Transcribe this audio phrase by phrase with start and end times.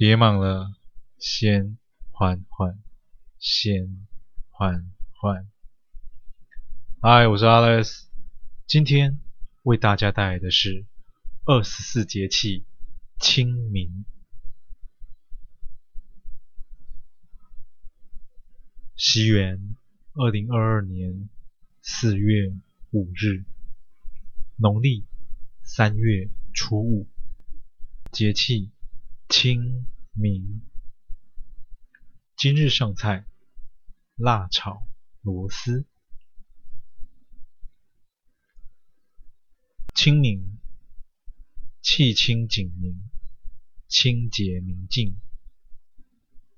[0.00, 0.76] 别忙了，
[1.18, 1.76] 先
[2.12, 2.78] 缓缓，
[3.40, 4.06] 先
[4.48, 5.50] 缓缓。
[7.00, 8.04] 嗨，我是 Alex，
[8.68, 9.18] 今天
[9.64, 10.86] 为大家带来的是
[11.46, 12.64] 二十四节气
[13.18, 14.04] 清明。
[18.94, 19.76] 西元
[20.12, 21.28] 二零二二年
[21.82, 22.52] 四月
[22.92, 23.42] 五日，
[24.54, 25.08] 农历
[25.64, 27.08] 三月初五，
[28.12, 28.70] 节气。
[29.28, 30.62] 清明，
[32.34, 33.26] 今日上菜：
[34.16, 34.88] 辣炒
[35.20, 35.84] 螺丝。
[39.94, 40.58] 清明，
[41.82, 43.10] 气清景明，
[43.86, 45.20] 清洁明净。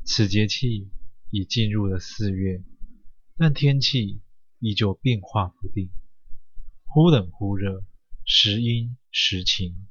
[0.05, 0.93] 此节气
[1.31, 2.63] 已进入了四月，
[3.37, 4.23] 但天气
[4.61, 5.91] 依旧变化不定，
[6.85, 7.85] 忽冷忽热，
[8.25, 9.89] 时阴时晴，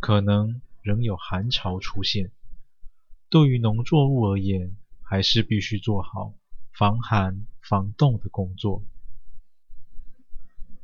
[0.00, 0.62] 可能。
[0.82, 2.32] 仍有寒潮出现，
[3.28, 6.34] 对于农作物而言，还是必须做好
[6.72, 8.82] 防寒防冻的工作。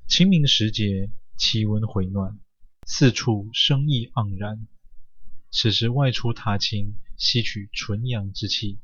[0.07, 2.39] 清明时节，气温回暖，
[2.87, 4.67] 四处生意盎然。
[5.51, 8.79] 此时外出踏青，吸取纯阳之气，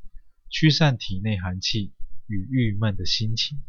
[0.49, 1.93] 驱散体内寒气
[2.25, 3.61] 与郁闷的心情，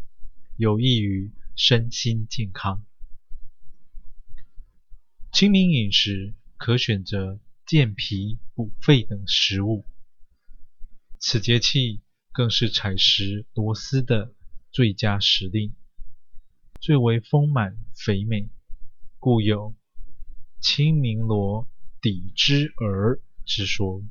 [0.56, 2.82] 有益于身心健康。
[5.30, 6.34] 清明饮食。
[6.56, 7.40] 可选择
[7.76, 9.84] 健脾补肺等食物。
[11.18, 14.32] 此节气更是采食螺丝的
[14.70, 15.74] 最佳时令，
[16.80, 18.48] 最为丰满肥美，
[19.18, 19.74] 故有
[20.62, 21.68] “清明螺
[22.00, 24.04] 抵之儿”之说。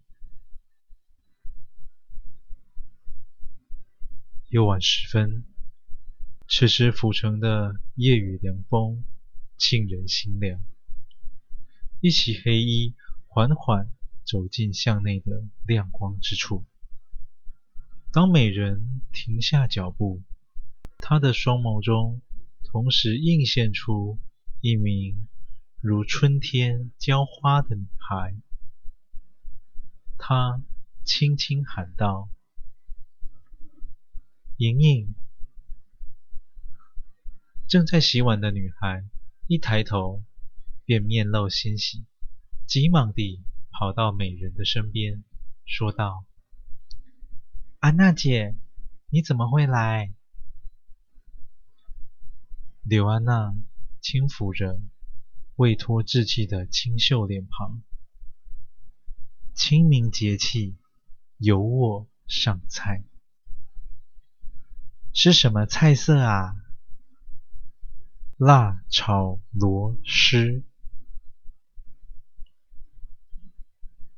[4.50, 5.45] 夜晚时分，
[6.50, 9.06] 此时府城的夜雨凉风
[9.58, 10.61] 沁人心凉。
[12.02, 12.94] 一袭黑衣，
[13.33, 13.89] 缓缓
[14.23, 16.65] 走进巷内的亮光之处。
[18.11, 20.21] 当美人停下脚步，
[20.99, 22.22] 她的双眸中
[22.63, 24.19] 同时映现出
[24.61, 25.27] 一名
[25.81, 28.35] 如春天娇花的女孩。
[30.19, 30.61] 她
[31.03, 32.29] 轻轻喊道
[34.57, 35.16] ：“莹莹。”
[37.67, 39.03] 正在洗碗的女孩
[39.47, 40.22] 一抬头。
[40.85, 42.03] 便面露欣喜，
[42.66, 45.24] 急忙地跑到美人的身边，
[45.66, 46.25] 说道
[47.79, 48.56] ：“安娜姐，
[49.09, 50.13] 你怎么会来？”
[52.84, 53.56] 柳安娜
[54.02, 54.81] 轻抚着
[55.56, 57.81] 未脱稚气的清秀脸庞，
[59.53, 60.75] 清明节气，
[61.38, 63.03] 由我上菜，
[65.13, 66.56] 是什么菜色啊？
[68.38, 70.63] 辣炒螺蛳。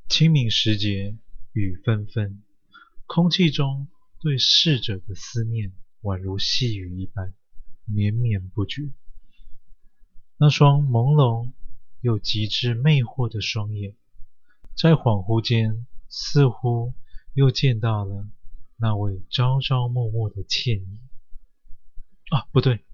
[0.07, 1.17] 清明时节，
[1.51, 2.41] 雨纷纷，
[3.05, 3.87] 空气中
[4.19, 5.73] 对逝者的思念
[6.03, 7.33] 宛如细雨一般，
[7.85, 8.91] 绵绵不绝。
[10.37, 11.51] 那双朦胧
[12.01, 13.95] 又极致魅惑的双眼，
[14.75, 16.93] 在恍惚间，似乎
[17.33, 18.29] 又见到了
[18.77, 20.99] 那位朝朝暮暮的倩影。
[22.29, 22.85] 啊，不对，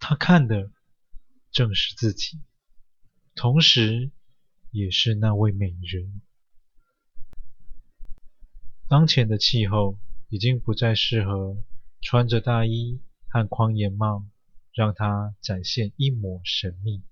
[0.00, 0.70] 他看的
[1.50, 2.40] 正是自己，
[3.34, 4.10] 同时。
[4.70, 6.20] 也是那位美人。
[8.88, 9.98] 当前的气候
[10.28, 11.56] 已经不再适合
[12.00, 14.26] 穿着大衣和宽檐帽，
[14.72, 17.02] 让她展现一抹神秘。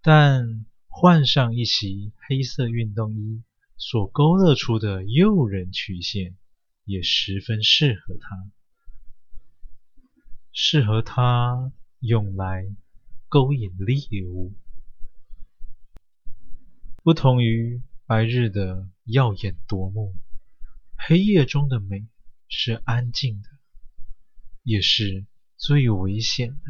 [0.00, 3.42] 但换上一袭黑色运动衣，
[3.76, 6.36] 所勾勒出的诱人曲线
[6.84, 8.50] 也十分适合她，
[10.52, 12.64] 适合她用来
[13.28, 14.52] 勾引猎物。
[17.04, 20.14] 不同于白日的耀眼夺目，
[20.96, 22.06] 黑夜中的美
[22.48, 23.48] 是安静的，
[24.62, 25.26] 也是
[25.56, 26.60] 最危险的。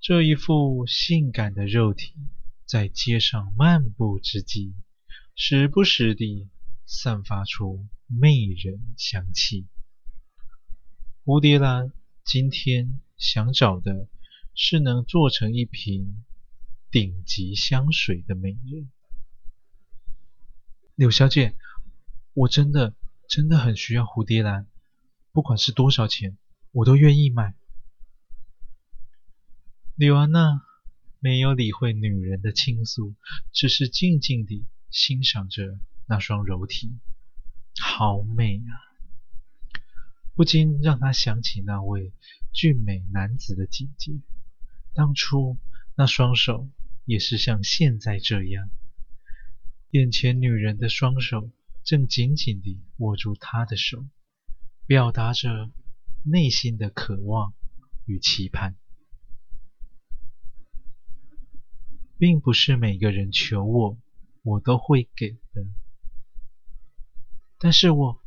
[0.00, 2.12] 这一副性感的肉体
[2.66, 4.74] 在街上漫步之际，
[5.34, 6.50] 时不时地
[6.84, 9.66] 散发出媚人香气。
[11.24, 11.90] 蝴蝶兰
[12.22, 14.10] 今天想找的
[14.54, 16.22] 是能做成一瓶。
[16.92, 18.90] 顶级香水的美人，
[20.94, 21.56] 柳小姐，
[22.34, 22.94] 我真的
[23.26, 24.66] 真的很需要蝴蝶兰，
[25.32, 26.36] 不管是多少钱，
[26.70, 27.54] 我都愿意买。
[29.94, 30.66] 柳安娜
[31.18, 33.14] 没有理会女人的倾诉，
[33.52, 36.98] 只是静静地欣赏着那双柔体，
[37.80, 38.68] 好美啊！
[40.34, 42.12] 不禁让她想起那位
[42.52, 44.12] 俊美男子的姐姐，
[44.92, 45.56] 当初
[45.94, 46.68] 那双手。
[47.04, 48.70] 也是像现在这样
[49.90, 51.50] 眼前女人的双手
[51.84, 54.06] 正紧紧地握住他的手，
[54.86, 55.70] 表达着
[56.24, 57.54] 内心的渴望
[58.06, 58.76] 与期盼。
[62.18, 63.98] 并不是每个人求我，
[64.42, 65.66] 我都会给的。
[67.58, 68.22] 但是我，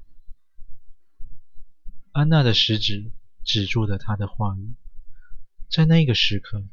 [2.12, 3.14] 安娜的食指
[3.46, 4.74] 止住了他的话语。
[5.70, 6.66] 在那个时刻，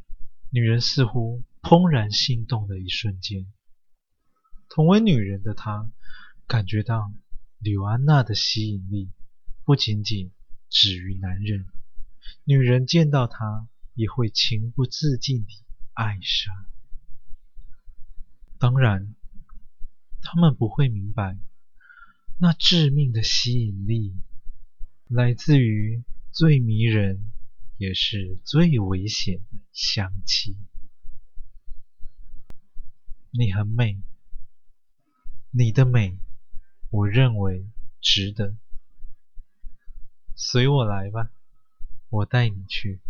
[0.50, 3.46] 女人似乎怦然心动的一瞬间。
[4.68, 5.90] 同为女人的她，
[6.46, 7.12] 感觉到
[7.58, 9.10] 柳安娜的吸引力
[9.64, 10.32] 不仅仅
[10.68, 11.66] 止于男人，
[12.44, 15.62] 女人见到她也会情不自禁地
[15.94, 16.52] 爱上。
[18.58, 19.14] 当然，
[20.20, 21.38] 他们不会明白，
[22.40, 24.16] 那致命的吸引力
[25.08, 27.30] 来自于最迷人
[27.76, 30.56] 也是最危险的香气。
[33.34, 33.98] 你很美。
[35.50, 36.18] 你的美，
[36.90, 37.66] 我认为
[38.02, 38.54] 值得。
[40.34, 41.30] 随我来吧，
[42.10, 43.00] 我带你去。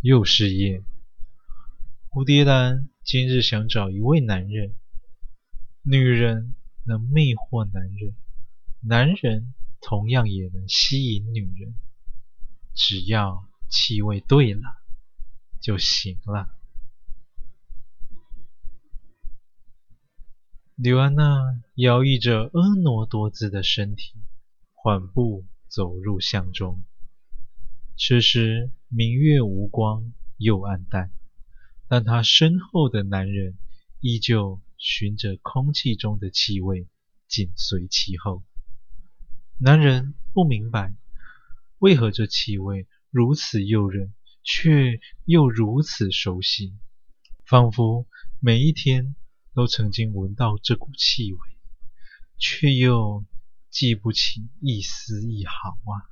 [0.00, 0.82] 又是夜，
[2.08, 4.74] 蝴蝶兰今日想找一位男人。
[5.82, 6.54] 女人
[6.84, 8.16] 能魅惑男人，
[8.80, 9.52] 男人
[9.82, 11.74] 同样也能吸引女人，
[12.74, 14.62] 只要气味对了
[15.66, 16.48] 就行了。
[20.76, 24.14] 柳安娜摇曳着婀娜多姿的身体，
[24.74, 26.84] 缓步走入巷中。
[27.98, 31.10] 此时明月无光又暗淡，
[31.88, 33.58] 但她身后的男人
[33.98, 36.86] 依旧循着空气中的气味
[37.26, 38.44] 紧随其后。
[39.58, 40.94] 男人不明白，
[41.80, 44.14] 为何这气味如此诱人，
[44.46, 46.72] 却又如此熟悉，
[47.44, 48.06] 仿佛
[48.40, 49.14] 每一天。
[49.56, 51.38] 都曾经闻到这股气味，
[52.36, 53.24] 却又
[53.70, 56.04] 记不起一丝一毫啊！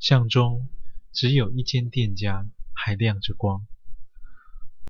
[0.00, 0.68] 巷中
[1.12, 3.64] 只有一间店家还亮着光。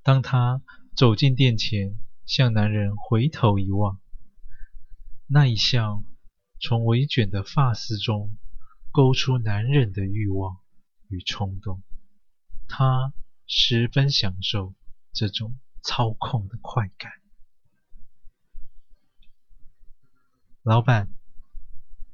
[0.02, 0.62] 当他
[0.96, 4.00] 走进店前，向男人回头一望，
[5.26, 6.02] 那一笑
[6.58, 8.34] 从微卷的发丝中
[8.90, 10.58] 勾出男人的欲望
[11.08, 11.82] 与冲动，
[12.68, 13.12] 他
[13.46, 14.74] 十分享受。
[15.10, 17.10] 这种操控的快感。
[20.62, 21.12] 老板，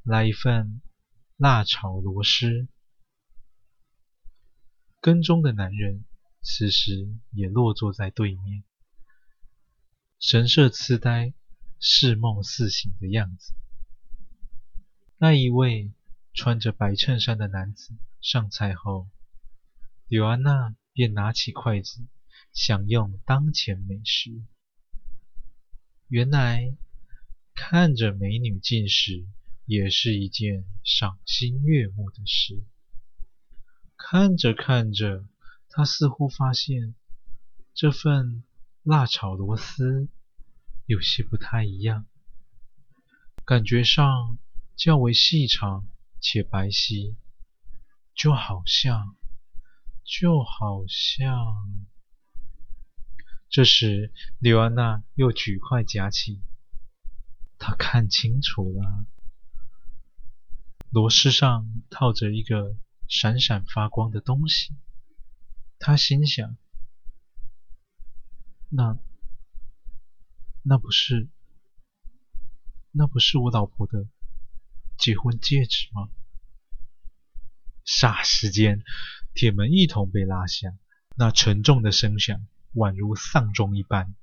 [0.01, 0.81] 来一份
[1.35, 2.67] 辣炒螺丝。
[5.01, 6.05] 跟踪的男人
[6.41, 8.63] 此时也落座在对面，
[10.17, 11.35] 神色痴呆、
[11.79, 13.53] 似梦似醒的样子。
[15.17, 15.91] 那一位
[16.35, 19.09] 穿着白衬衫的男子上菜后，
[20.07, 22.05] 柳安娜便拿起筷子。
[22.53, 24.41] 享用当前美食。
[26.07, 26.77] 原来
[27.53, 29.27] 看着美女进食
[29.65, 32.63] 也是一件赏心悦目的事。
[33.97, 35.25] 看着看着，
[35.67, 36.95] 她似乎发现
[37.73, 38.45] 这份
[38.83, 40.07] 辣炒螺丝
[40.85, 42.05] 有些不太一样，
[43.43, 44.37] 感觉上
[44.77, 45.85] 较为细长
[46.27, 47.15] 且白皙，
[48.15, 49.15] 就好像，
[50.03, 51.85] 就好像。
[53.47, 56.41] 这时，柳安娜又举筷夹起，
[57.59, 59.05] 她看清楚了，
[60.89, 62.75] 螺丝上套着一个
[63.07, 64.75] 闪闪发光的东西。
[65.77, 66.57] 她心想
[68.69, 68.97] ：“那……
[70.63, 71.29] 那不是……
[72.91, 74.07] 那不是我老婆的
[74.97, 76.09] 结婚戒指吗？”
[77.85, 78.83] 霎时间，
[79.33, 80.73] 铁门一同被拉下，
[81.15, 82.45] 那沉重的声响。
[82.73, 84.15] 宛如丧钟一般，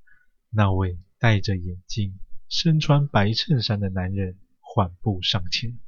[0.50, 5.78] 那位戴着眼镜、身穿白衬衫的男人缓步上前，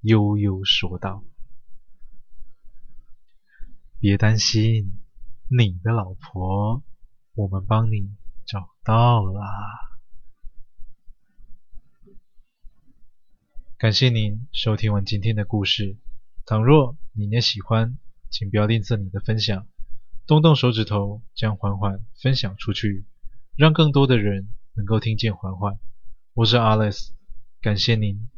[0.00, 1.22] 悠悠说道
[4.00, 4.98] ：“别担心，
[5.48, 6.82] 你的老婆，
[7.34, 9.40] 我们帮你找到了。”
[13.80, 15.96] 感谢您收听完今天的故事。
[16.44, 17.96] 倘若你也喜欢，
[18.28, 19.66] 请不要吝啬你的分享。
[20.26, 23.06] 动动手指头，将缓缓分享出去，
[23.56, 25.78] 让更多的人能够听见缓缓。
[26.34, 27.12] 我是 Alice，
[27.62, 28.28] 感谢您。